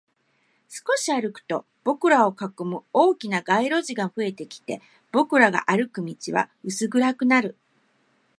[0.67, 4.81] 少し歩くと、僕らを囲む大きな街路樹が増えてきて、
[5.11, 7.55] 僕らが歩く道は薄暗くなる